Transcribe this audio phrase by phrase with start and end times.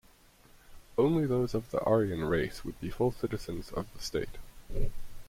[0.97, 4.39] Only those of the Aryan race would be full citizens of the state.